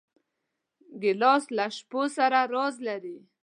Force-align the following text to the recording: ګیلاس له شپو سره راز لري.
ګیلاس 1.01 1.43
له 1.57 1.65
شپو 1.75 2.01
سره 2.17 2.39
راز 2.53 2.75
لري. 2.87 3.17